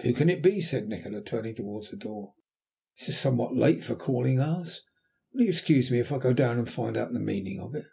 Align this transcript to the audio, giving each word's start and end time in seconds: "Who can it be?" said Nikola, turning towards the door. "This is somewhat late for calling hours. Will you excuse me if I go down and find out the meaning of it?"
"Who 0.00 0.14
can 0.14 0.30
it 0.30 0.40
be?" 0.42 0.62
said 0.62 0.88
Nikola, 0.88 1.20
turning 1.20 1.54
towards 1.54 1.90
the 1.90 1.98
door. 1.98 2.32
"This 2.98 3.10
is 3.10 3.18
somewhat 3.18 3.54
late 3.54 3.84
for 3.84 3.94
calling 3.94 4.40
hours. 4.40 4.82
Will 5.34 5.42
you 5.42 5.50
excuse 5.50 5.90
me 5.90 5.98
if 5.98 6.10
I 6.10 6.16
go 6.16 6.32
down 6.32 6.56
and 6.58 6.66
find 6.70 6.96
out 6.96 7.12
the 7.12 7.20
meaning 7.20 7.60
of 7.60 7.74
it?" 7.74 7.84